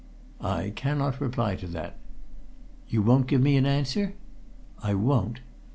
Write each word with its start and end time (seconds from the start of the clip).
"I 0.43 0.71
cannot 0.75 1.21
reply 1.21 1.55
to 1.57 1.67
that." 1.67 1.95
"You 2.89 3.03
won't 3.03 3.27
give 3.27 3.39
me 3.41 3.55
an 3.55 3.67
answer?" 3.67 4.15
"I 4.81 4.95
won't!" 4.95 5.41